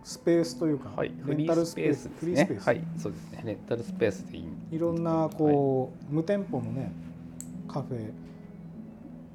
[0.03, 1.13] スペースというか、はい。
[1.21, 2.85] フレンタルリースペースフリースペース、ねはい。
[2.99, 3.43] そうですね。
[3.45, 4.47] レンタルスペースでいい。
[4.73, 6.93] いろんなこう、無店舗のね
[7.69, 8.13] カフェ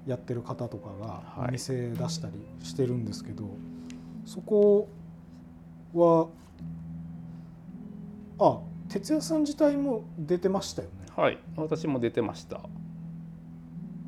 [0.08, 1.50] やってる方とかがはい。
[1.50, 2.34] お店出したり
[2.64, 3.46] してるんですけど、
[4.26, 4.88] そこ
[5.94, 6.28] は
[8.40, 8.60] あ
[8.92, 11.06] 哲也さん自体も出てましたよね。
[11.16, 11.38] はい。
[11.56, 12.62] 私も出てました。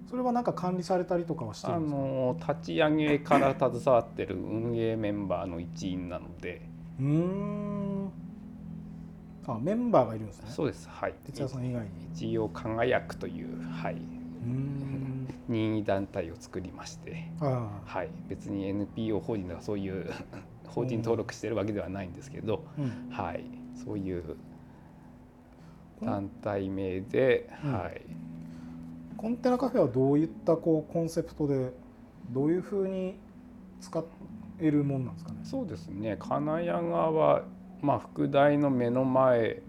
[0.09, 1.97] それはなんか管理されたりとかはしてるあんですか？
[1.99, 6.61] の立ち上げから携わってる運営メンバーの一員なので。
[6.99, 8.11] うーん。
[9.45, 10.49] あメンバーがいるんですね。
[10.49, 10.87] そうです。
[10.89, 11.13] はい。
[11.25, 11.89] 哲也さん以外に。
[12.13, 13.93] 一応輝くというはい。
[13.95, 15.27] うーん。
[15.47, 17.31] 任意団体を作りまして。
[17.41, 20.09] あはい、別に NPO 法人とかそういう
[20.67, 23.09] 法人登録してるわけではないんですけど、あ、うん。
[23.09, 23.43] はい、
[23.75, 24.37] そういう
[26.05, 27.73] 団体名で、うん。
[27.73, 28.01] はい、
[29.17, 31.71] コンテナカフェはどういったこうコンセプトで
[32.31, 33.15] どういうふうに
[33.81, 34.03] 使
[34.59, 35.39] えるもんなんですかね？
[35.43, 36.15] そうですね。
[36.19, 37.43] 金谷川は、
[37.81, 39.61] まあ、副題の目の前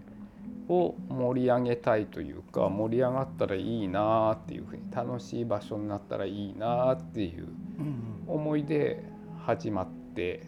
[0.67, 7.47] を盛り上げたいというか盛り上がったらいいなっていうふうに楽しい場所になったらいいなっていう
[7.79, 8.23] うん。
[8.27, 9.03] 思いで
[9.45, 10.47] 始まって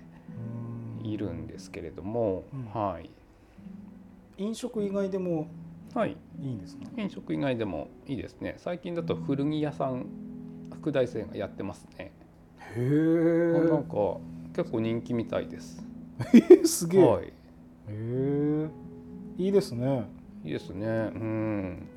[1.01, 1.05] うん。
[1.05, 2.65] いるんですけれども、うん。
[2.73, 3.09] はい、
[4.37, 5.47] 飲食以外でも
[5.93, 6.83] はい、いいんですか？
[6.97, 8.55] 飲食以外でもいいですね。
[8.57, 10.05] 最近だと古着屋さん
[10.71, 12.11] 副大生がやってますね。
[12.75, 14.17] へなんか
[14.55, 15.83] 結構人気みたいです。
[16.51, 17.25] えすげえ、はい。
[17.25, 17.31] へ
[17.89, 18.69] え
[19.37, 20.05] いいですね。
[20.43, 20.85] いいですね。
[20.87, 21.87] うん。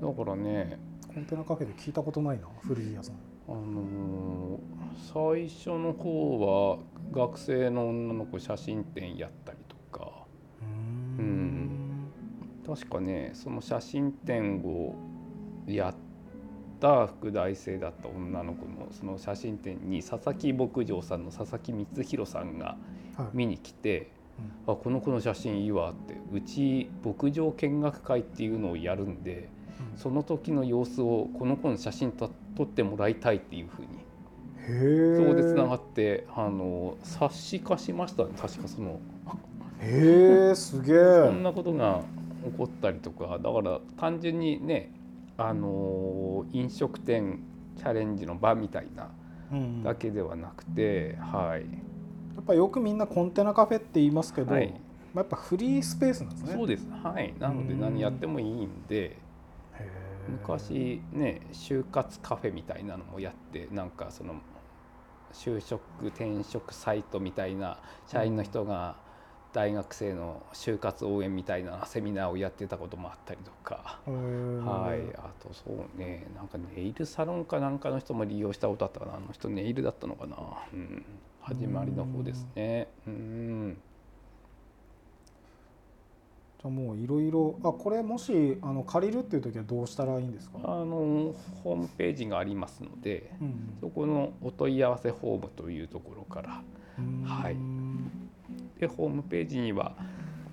[0.00, 0.78] だからね
[1.12, 3.16] コンテナカフェで聞いたことないな古着屋さん。
[3.48, 4.58] あのー
[5.12, 6.78] 最初の方は
[7.12, 10.24] 学生の女の子写真展やったりとか。
[11.18, 11.65] うーん
[12.66, 14.94] 確かねその写真展を
[15.66, 15.94] やっ
[16.80, 22.76] た副大生だった女の子のその写真展に佐々木牧場さんの佐々木光弘さんが
[23.16, 23.28] はい。
[23.32, 24.10] 見に来て
[24.66, 29.48] 「あこの子の写真いいわ」ってうち牧場見学会っていうのをやるんで
[29.92, 29.98] うん。
[29.98, 33.88] その時の様子をこの子の写真と撮ってもらいたいっていうふうに
[35.16, 39.00] そこでつながってあの冊子化しましたね確かその。
[39.80, 42.02] へえすげそんえなことが
[42.50, 44.90] 起こったりとかだから単純にね
[45.36, 47.40] あの飲食店
[47.76, 49.08] チャレンジの場みたいな
[49.52, 49.82] うんうん。
[49.84, 51.60] だけではなくて、はい。
[51.60, 54.68] やっぱよくみんなコンテナカフェって言いますけど、はい。
[55.14, 56.52] まあ、やっぱフリースペースなんですね。
[56.54, 56.86] そうです。
[56.90, 57.32] はい。
[57.38, 57.80] なのでうん。
[57.80, 59.18] 何やってもいいんで
[59.78, 60.32] へー。
[60.32, 64.34] 昔ね就活カフェみたいなのもやってなんかその
[65.32, 68.96] 就職転職サイトみたいな社員の人が
[69.56, 74.00] 大学生の就活応援みたいなセミナーをやってたこともあったりとか。
[74.04, 76.26] はい、あとそうね。
[76.36, 79.14] なんかネイルサロンかなんかの人も利用したことあったかな。
[79.14, 80.36] あの人ネイルだったのかな、
[80.74, 81.06] うん、
[81.40, 82.88] 始まりの方ですね。
[83.06, 83.78] うん。
[86.58, 96.62] じゃあもういろいろあこれもしあの借りるっていう時はどうしたらいいんですか、あのホームページがありますのでうんそこのお問い合わせフォームというところから。
[96.98, 97.22] うん。
[97.24, 97.85] はい
[98.78, 99.96] でホームページには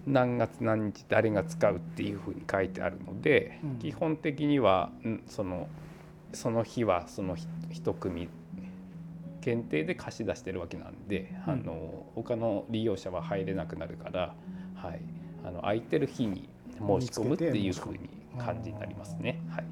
[0.05, 3.79] 何月何日誰が使うっていうふうに書いてあるので、うん。
[3.79, 5.67] 基本的にはんその
[6.33, 8.27] その日はそのひ一組
[9.41, 11.53] 限定で貸し出してるわけなんで、うん。
[11.53, 14.35] あの他の利用者は入れなくなるから、
[14.75, 15.01] はい、
[15.45, 19.41] あの空いてる日に申し込むっていうふうに感じになりますね。
[19.49, 19.65] はい、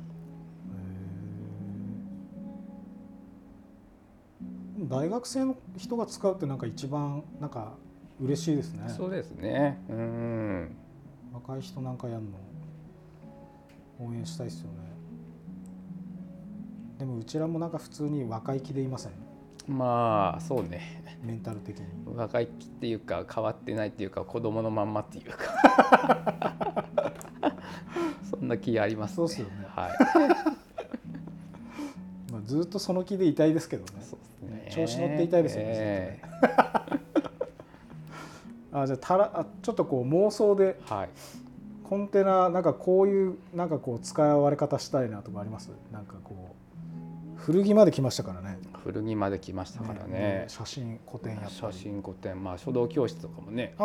[4.88, 7.74] 大学生の人が使うってなんか一番なんか
[8.22, 8.84] 嬉しいですね。
[8.90, 9.80] そうですね。
[9.90, 10.76] うん。
[11.34, 12.30] 若い人なんかやるの
[14.06, 14.78] 応援したいですよね。
[17.00, 19.12] でもうちらもなんか普通に若い気でいません？
[19.68, 21.02] まあそうね。
[21.24, 21.86] メンタル的に。
[22.16, 26.86] 若い気っていうか変わってないっていうか子供のまんまっていうか。
[28.30, 29.16] そんな気ありますね。
[29.16, 29.54] そうっすよね。
[29.68, 29.92] はい。
[32.32, 33.90] まあ、ずっとその気でいたいですけどね。
[34.02, 34.82] そうですね。
[34.88, 36.22] 調子乗っていたいですよねえ
[38.82, 41.10] あじゃあたらあちょっとこう妄想でえはい。
[41.84, 45.72] コンテナなんかこういうなんかこう使われ方したいなとかあります？
[45.92, 48.58] なんかこう古着まで来ましたからね。
[48.84, 50.46] 古着まで来ましたからね。
[50.48, 53.84] 写真古典やっ写真古典まあ書道教室とかもねあ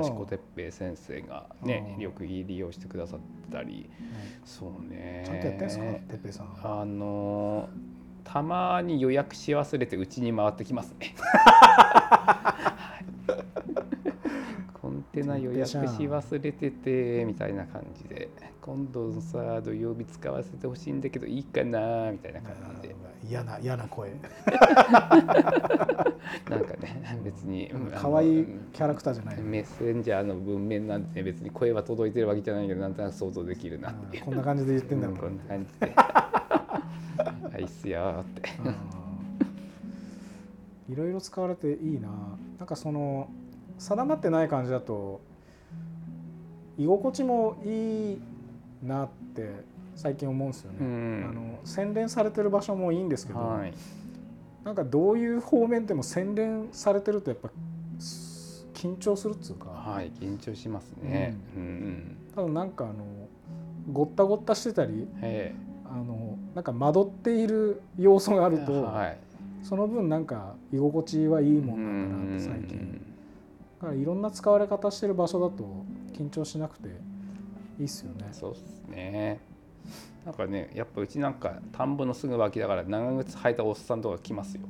[0.00, 3.20] 益子哲平先生がねよく利用してくださっ
[3.52, 3.90] たり。
[4.00, 4.40] ね。
[4.44, 5.22] そうね。
[5.26, 5.84] ちゃんとやってんすか？
[6.08, 6.80] 哲平さん。
[6.80, 7.68] あの
[8.24, 11.14] たまに予約し忘れてうちに回ってきますね。
[15.12, 18.30] コンテナ予約し忘れててみたいな感じで。
[18.62, 22.94] 今度さ土曜日使わせてほしいんだけどいいかなみたいな感じで。
[23.28, 24.10] 嫌な嫌な声。
[26.48, 29.40] なんかね別に可愛いキャラクターじゃない。
[29.42, 35.16] メッセンジャーの文面なんてね別に声は届いてるわけじゃないけどなんとなく想像できるなってこんな感じで言ってんだろう。
[35.16, 38.42] んこんな感じで「はいっすよ」って。
[38.64, 38.74] うん。
[40.94, 42.08] いろいろ使われていいな。
[42.58, 43.28] なんかその
[43.82, 45.20] 定まってない感じだと
[46.78, 48.22] 居心地もいい
[48.82, 49.50] なって
[49.96, 53.72] 最近思うんですよね、うんあの洗練されてる場所もいいんですけど、はい。
[54.64, 57.50] なんかどういう方面でも洗練されてるとやっぱ
[58.00, 61.36] す緊張するっつうか、はい緊張しますね。
[61.56, 62.16] うん。
[62.34, 63.04] ただなんかあの
[63.92, 65.54] ごったごったしてたりえ。
[65.84, 69.18] あのなんか惑っている要素があえると、はい、
[69.62, 73.11] その分なんか居心地はいいもんなんだなって最近
[73.82, 75.64] だからいろんな使われ方してる場所だと
[76.16, 76.88] 緊張しなくて
[77.80, 79.40] いいっすよねそうですね。
[80.24, 84.62] なんかねやっぱうちなんか田んぼのすぐ脇だから長靴履いたおっさんとか来ますよ。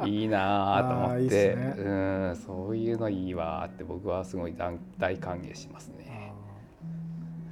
[0.06, 1.90] いいなあと思ってねう
[2.32, 6.32] んそういうのいいわーって僕はすごい大大歓迎しますね。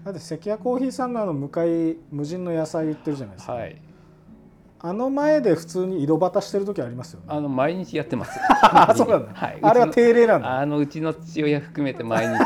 [0.02, 3.89] だって関谷コーヒーさんのあの向かい無人の野菜売ってるじゃないですか、はい
[4.82, 7.26] あの前で普通に井戸端してる時ありますよね。
[7.28, 8.38] あの毎日やってます。
[8.62, 10.58] あそうなんだ、はい、あれは定例なんだ。
[10.58, 12.38] あのうちの父親含めて毎日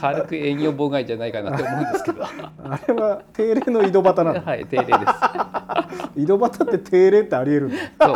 [0.00, 2.24] 軽く営業妨害じゃないかなって思うんですけど。
[2.24, 4.96] あれは定例の井戸端なんだはい、定例です。
[6.16, 8.14] 井戸端って定例ってありえるそう、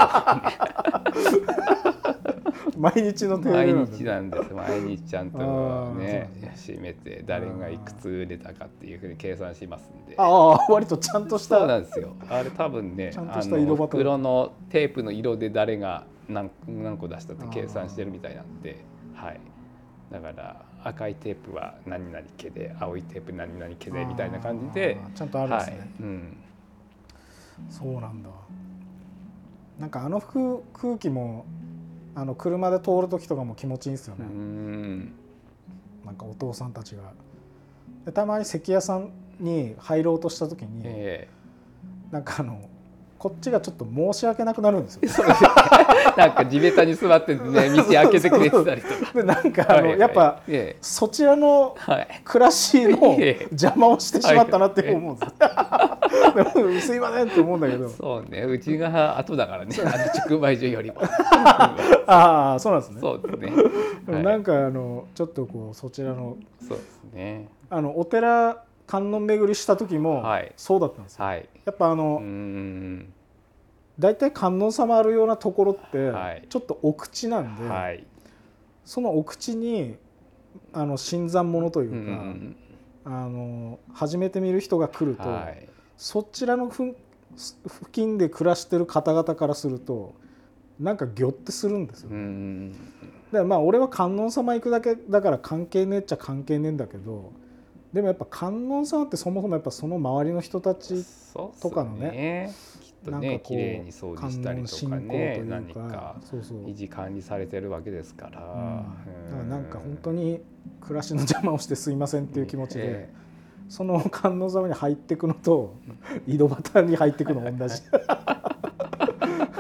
[2.79, 4.52] 毎日の定例毎なんだ日なんです。
[4.52, 10.15] 毎日ちゃんとあねー、締めて誰がいくつ売れたかっていうふうに計算しますんで。
[10.17, 12.17] ああ割とちゃんとしたそうなんですよ。
[12.29, 18.85] あれ多分ね、ちゃんとあした色バトルの袋のテープの色で誰が何何個出したって計算してるみたいなんで、
[19.15, 19.40] はい。
[20.11, 26.37] だから赤いテープは何々毛で、青いテープ何々毛でみたいな感じで、ちゃんとあるんですね、はい、うん。
[27.71, 28.31] そうなんだ。
[29.79, 31.47] なんかあの空空気も
[32.15, 35.15] あの車で通る時とかも気持ちいいんですようね、ん。
[36.05, 37.13] なんかお父さんたちが。
[38.05, 41.29] でたまに関屋さんに入ろうとした時に、え。
[42.11, 42.69] なんかあの
[43.23, 45.02] こっちがちょっと申し訳なくなるんですよ。
[45.04, 45.54] え そうですよね。
[46.16, 47.38] なんか地べたに座ってね
[47.70, 49.12] 道開けてくれてたりとか。
[49.14, 50.00] でなんかあの、はいはい。
[50.00, 52.08] やっぱえそちらのえはい。
[52.25, 53.46] 暮らしの ええ。
[53.52, 55.25] 邪魔をしてしまったなって思うんで
[56.50, 57.88] す、もすいませんって思うんだけど。
[57.90, 58.42] そうね。
[58.42, 59.77] うちが後だからね。
[59.79, 59.90] あの
[60.29, 60.96] 直売所よりも。
[62.08, 63.00] ああそうなんですね。
[63.00, 63.52] そうですね。
[64.04, 67.46] でもなんかあのちょっとこうそちらのそうですね。
[67.70, 70.53] あのお寺観音巡りした時もはい。
[70.55, 71.49] そうだったんですよ、はい。
[71.65, 73.11] やっぱあのん
[73.99, 76.47] 大体観音様あるようなところってはい。
[76.47, 78.05] ちょっとお口なんで、はい。
[78.85, 79.97] そのお口に
[80.75, 82.57] あの新参者といううか、ん
[83.05, 85.67] あの初めて見る人が来ると、はい。
[85.97, 86.95] そちらのふん
[87.35, 90.13] 付近で暮らしてる方々からすると
[90.79, 92.11] なんかギョってするんですよ。
[92.11, 92.73] うーん
[93.33, 97.33] でまあ俺は観音様行くだけだから関係ねえっちゃ関係ねえんだけど
[97.93, 101.05] でもやっぱ観音様ってそもそもやっぱその周りの人たち
[101.61, 109.31] とかのねきっとなんかこうね綺麗に掃除したりとかね何観音信仰というかそうそう、維持管理されてるわけですから、うん。
[109.31, 110.40] だからなんか本当にに
[110.81, 113.11] 暮らしの邪魔をしてすいませんっていう気持ちで、 え
[113.69, 115.75] その観音様に入っていくのと
[116.27, 117.83] 井戸端に入っていくの同じ。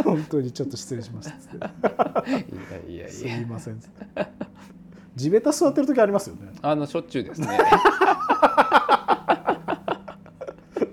[0.04, 1.56] 本当にちょっと失礼しましたっつって。
[2.92, 3.38] いやいやすいや。
[3.38, 3.80] いません
[5.14, 6.52] 地べた座ってる時ありますよね。
[6.62, 7.58] あのしょっちゅうですね。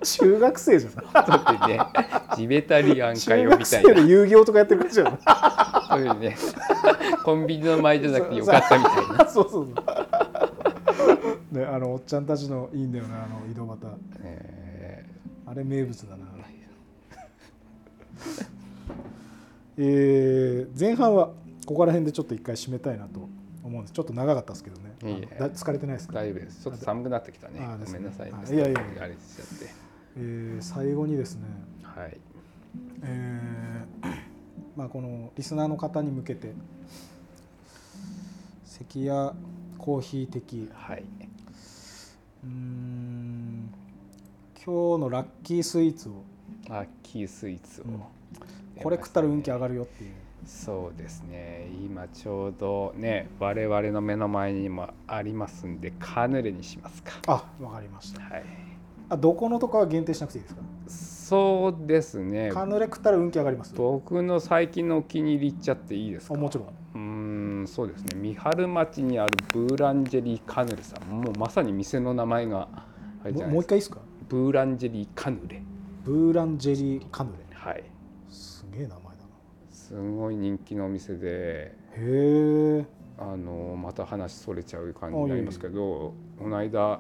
[0.02, 1.80] 中学生じゃないだってね
[2.36, 5.14] ジベタリアンか中よみた学生でいな遊戯王とかやってる感じじゃない
[5.90, 6.38] そういうね
[7.24, 9.82] コンビニの前じゃなくてよかったみたいな、そうそうそ
[11.54, 11.58] う。
[11.58, 13.78] ねあのおっちゃんたちのいいんだよなあの井戸端。
[14.22, 15.06] え。
[15.46, 16.26] あれ名物だな。
[19.82, 21.30] えー前半は
[21.66, 23.30] ここら辺でちょっと一回締めたいなと
[23.70, 23.94] 思うんです。
[23.94, 24.96] ちょっと長かったですけどね。
[25.00, 26.64] 疲れてないですー、か、大丈夫です。
[26.64, 27.60] ちょっと寒くなってきたね。
[27.60, 28.32] ごめんなさい。
[28.32, 28.82] やいやいや。
[29.04, 29.90] あれしちゃって。
[30.18, 31.44] えー最後にですね、
[31.84, 32.18] はい。
[33.04, 34.16] えー
[34.76, 36.54] まあ、このリスナーの方に向けて
[38.66, 39.34] 関や
[39.78, 40.70] コーヒー的。
[40.74, 41.04] はい、
[42.44, 43.74] うーん。
[44.66, 46.24] 今日のラッキースイーツを。
[46.68, 48.02] ラッキースイーツを、うん。
[48.82, 50.12] これ食ったら運気上るがるよっていう
[50.46, 51.68] そうですね。
[51.86, 57.14] 今ちょうどね我々の目の前にもありますんでカヌレにしますか。
[57.28, 58.22] あわかりました。
[58.22, 58.44] はい。
[59.10, 60.62] あどこのとかは限定しなくていいですか？
[60.88, 62.52] そうですね。
[62.52, 63.74] カヌレ食ったら運気上がります？
[63.76, 66.36] 僕の最近のお気に入り言っちゃっていいですか？
[66.36, 66.68] あもちろん。
[66.68, 68.10] うーんそうですね。
[68.16, 71.10] 三春町にあるブーランジェリーカヌレさん。
[71.10, 72.68] もうまさに店の名前が
[73.24, 74.00] あれじゃもう一回いいですか？
[74.28, 75.62] ブーランジェリーカヌレ。
[76.04, 77.56] ブーランジェリーカヌレ。
[77.56, 77.84] はい。
[78.30, 79.09] すげえ名前
[79.90, 82.86] すごい人気のお店でへえ
[83.18, 87.00] あのまた話それちゃう感じになりますけどこの間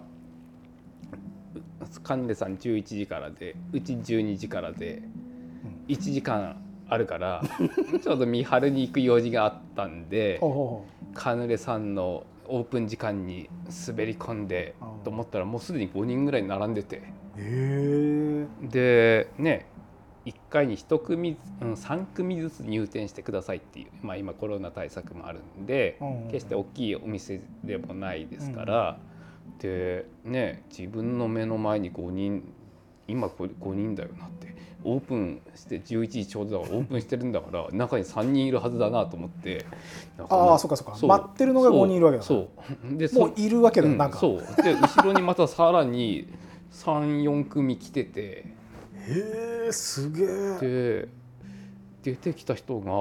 [2.01, 5.03] カヌレさん11時からでうち12時からで
[5.87, 6.59] 1時間
[6.89, 7.43] あるから
[8.01, 10.41] ちょうど三春に行く用事があったんで
[11.13, 13.51] カヌレさんのオープン時間に
[13.87, 14.73] 滑り込んで
[15.03, 17.03] と思ったらもうすでに5人ぐらい並んでて。
[18.63, 19.67] でね
[20.25, 25.97] 1回に1組、うん、3組ずつ入店してくださいっていう、まあ、今コロナ対策もあるんで
[26.31, 28.99] 決して大きいお店でもないですから、
[29.59, 32.43] でね自分の目の前に5人
[33.07, 39.65] 今これ5人だよなってオープンして11時ちょうどだからオープンしてるんだから中に3人いるはずだなと思って
[40.29, 41.07] ああそうかそうか。
[41.07, 42.49] 待ってるのが5人いるわけだそ
[42.93, 42.97] う。
[42.97, 44.63] でそもういるわけだ、うんなんかそう。
[44.63, 46.31] で後ろにまたさらに
[46.71, 48.45] 34組来てて
[49.09, 51.07] へえすげえで
[52.01, 52.91] 出てきた人が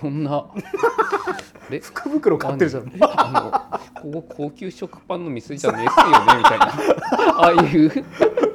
[0.00, 0.46] こんな
[1.70, 2.92] え福袋買ってるじゃん。
[3.00, 6.66] あのここ高級食パンの店じゃねえっすよねみたいな。
[7.38, 7.90] ああいう。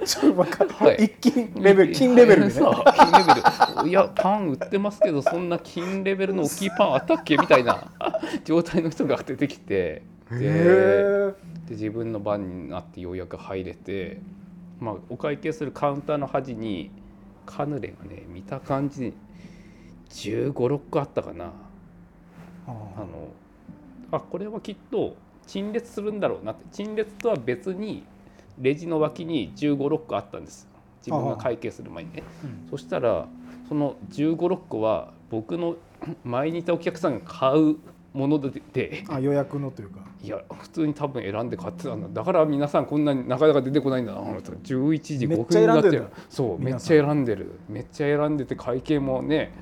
[0.06, 1.06] ちょっとわかはい。
[1.06, 3.90] 一金レベル金レベルでね金レベル。
[3.90, 7.38] いやパン売ってますけどそんな金レベルの大きいパンあったっけ？
[7.38, 7.90] みたいな。
[8.44, 11.34] 状態の人が出てきてで
[11.70, 14.20] 自分の番になってようやく入れて、
[14.80, 16.92] まあ、お会計するカウンターの端に
[17.46, 19.14] カヌレがね見た感じ
[20.10, 21.52] 1 5 6個あったかな。
[22.68, 23.30] あの
[24.12, 25.16] あこれはきっと
[25.46, 26.66] 陳列するんだろうなって。
[26.72, 28.04] 陳列とは別に
[28.60, 30.68] レジの脇に1 5 6個あったんです。
[31.06, 32.24] 自分が会計する前にね。
[32.44, 32.70] うん。
[32.70, 33.28] そしたら
[33.70, 35.76] その1 5 6個は僕の
[36.24, 37.78] 前にいたお客さんが買う
[38.16, 40.00] ものでであ予約のというか。
[40.24, 42.08] いや普通に多分選んで買ってたんだ。
[42.12, 47.52] だから皆さんこんなになかなか出てこないんだな11時5めっちゃ分になっちゃう選んでんだそうめっちゃ選んでる。
[47.70, 49.54] めっちゃ選んでて会計もね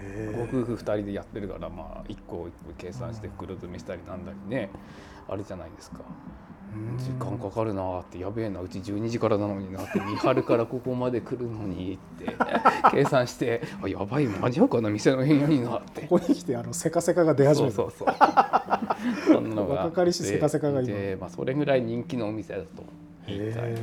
[0.00, 4.70] へご夫婦2人でやってるからまあ1個1個計算して袋詰めしたりなんだりね
[5.28, 5.98] あれじゃないですか
[6.98, 12.34] 時間かかるなーってやべえなうち12時からなのになって三春からここまで来るのにって
[12.90, 16.02] 計算してあやばい間に合うかな店の辺になって。
[16.02, 19.34] ここに来てあのセカセカが出始めたそうそうそう。
[19.34, 20.92] そんなのが若かりしせかせかが今。
[20.92, 22.66] で、まあ、それぐらい人気のお店だと。
[23.26, 23.78] 言いたい、うん。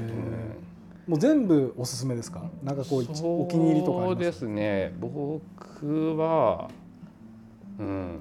[1.07, 2.43] もう全部おすすめですか？
[2.63, 6.69] なんかこう一お気に入りとかそうですね僕は
[7.79, 8.19] うん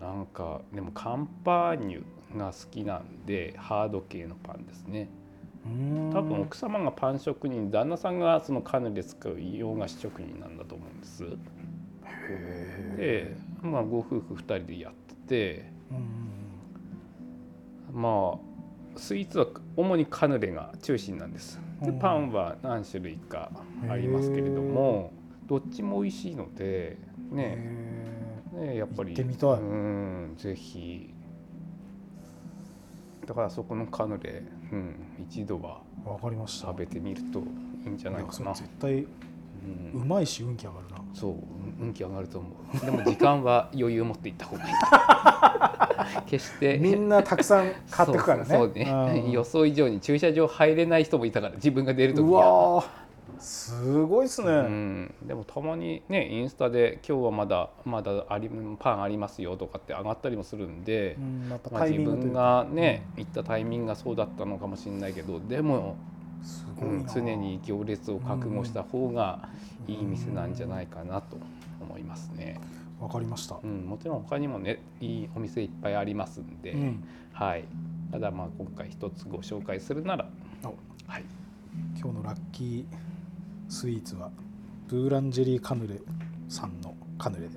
[0.00, 2.02] なんかでもカンパーニュ
[2.36, 5.08] が好きなんでハード系のパンですね。
[6.12, 11.24] 多分奥様がパン職人旦那さんがそのカヌレ使う洋菓子職人なんだと思うんです。
[12.30, 15.70] へで、まあ、ご夫婦2人でやってて
[17.92, 18.38] まあ
[18.96, 21.60] スイーツは主にカヌレが中心なんです。
[21.82, 21.98] でうん。
[21.98, 23.50] パンは何種類か
[23.88, 25.12] ありますけれども
[25.46, 26.98] どっちも美味しいので
[27.30, 27.56] ね。
[28.54, 29.50] へねやっぱり行ってみたい。
[29.60, 31.09] うんぜひ
[33.30, 34.96] だからそこのカヌレ、うん、
[35.30, 36.66] 一度はーわかりました。
[36.66, 39.06] 食べてみるといいんじゃないかな、絶対う、
[39.94, 41.00] うんまいし運気上がるな。
[41.14, 41.38] そううん
[41.80, 42.84] 運気上がると思う。
[42.84, 44.74] でも時間は余裕を持っていった方がいい。
[46.26, 46.76] 決して。
[46.78, 48.44] みんなたくさん買ってくからね。
[48.46, 49.22] そうね。
[49.24, 49.30] うん。
[49.30, 52.84] 予想以上に駐車場入れない人もいたから自分が出る時うには
[53.40, 65.96] すごいっすね、うん、でもたまにねインスタで今日はまだまだありパンありますよとかって上がったりもするんで、うんまあ、自分かがね行ったタイミングがそうだったのかもしれないけどでも、
[66.42, 67.12] すうん、ごいな。
[67.12, 69.48] 常に行列を覚悟した方が
[69.88, 71.38] いい店なんじゃないかなと
[71.80, 72.60] 思いますね。
[73.00, 77.04] わかりました、うん、もちろん他にもねいいお店いっぱいありますんで、うん。
[77.32, 77.64] はい、
[78.12, 80.28] ただまあ今回一つご紹介するなら、
[80.64, 80.74] お。
[81.10, 81.24] はい、
[81.98, 83.09] 今日のラッキー
[83.70, 84.30] スイーツは
[84.88, 86.00] ブーランジェリーカヌレ
[86.48, 87.50] さんのカヌレで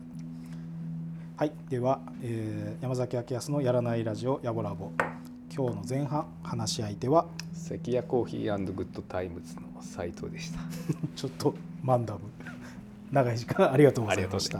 [1.36, 4.92] はいでは、えー山崎明康のやらないラジオやぼラボ
[5.54, 10.60] 今日の前半話し相手は関谷コーヒーグッドタイムズの斉藤でした。
[11.16, 12.20] ちょっとマンダム
[13.12, 14.60] 長い時間ありがとうございました。